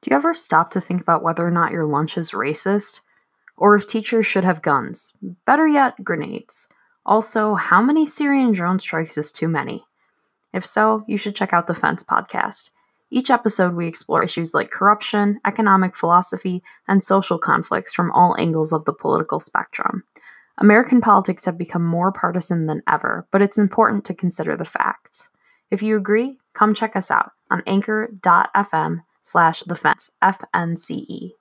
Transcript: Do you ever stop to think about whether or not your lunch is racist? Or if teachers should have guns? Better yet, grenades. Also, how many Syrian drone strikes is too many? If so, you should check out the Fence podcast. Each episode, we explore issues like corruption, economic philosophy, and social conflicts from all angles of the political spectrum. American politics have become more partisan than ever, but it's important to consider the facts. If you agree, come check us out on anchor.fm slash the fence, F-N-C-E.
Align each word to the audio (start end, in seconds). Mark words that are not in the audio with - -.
Do 0.00 0.10
you 0.10 0.16
ever 0.16 0.32
stop 0.32 0.70
to 0.70 0.80
think 0.80 1.00
about 1.00 1.22
whether 1.22 1.46
or 1.46 1.50
not 1.50 1.72
your 1.72 1.84
lunch 1.84 2.16
is 2.16 2.30
racist? 2.30 3.00
Or 3.56 3.74
if 3.74 3.88
teachers 3.88 4.26
should 4.26 4.44
have 4.44 4.62
guns? 4.62 5.12
Better 5.44 5.66
yet, 5.66 6.02
grenades. 6.04 6.68
Also, 7.04 7.54
how 7.54 7.82
many 7.82 8.06
Syrian 8.06 8.52
drone 8.52 8.78
strikes 8.78 9.18
is 9.18 9.32
too 9.32 9.48
many? 9.48 9.84
If 10.52 10.64
so, 10.64 11.04
you 11.08 11.16
should 11.18 11.34
check 11.34 11.52
out 11.52 11.66
the 11.66 11.74
Fence 11.74 12.04
podcast. 12.04 12.70
Each 13.10 13.30
episode, 13.30 13.74
we 13.74 13.88
explore 13.88 14.22
issues 14.22 14.54
like 14.54 14.70
corruption, 14.70 15.40
economic 15.44 15.96
philosophy, 15.96 16.62
and 16.86 17.02
social 17.02 17.38
conflicts 17.38 17.94
from 17.94 18.12
all 18.12 18.36
angles 18.38 18.72
of 18.72 18.84
the 18.84 18.92
political 18.92 19.40
spectrum. 19.40 20.04
American 20.58 21.00
politics 21.00 21.44
have 21.44 21.58
become 21.58 21.84
more 21.84 22.12
partisan 22.12 22.66
than 22.66 22.82
ever, 22.86 23.26
but 23.32 23.42
it's 23.42 23.58
important 23.58 24.04
to 24.04 24.14
consider 24.14 24.56
the 24.56 24.64
facts. 24.64 25.30
If 25.70 25.82
you 25.82 25.96
agree, 25.96 26.38
come 26.52 26.74
check 26.74 26.94
us 26.94 27.10
out 27.10 27.32
on 27.50 27.62
anchor.fm 27.66 29.00
slash 29.28 29.62
the 29.66 29.76
fence, 29.76 30.10
F-N-C-E. 30.22 31.37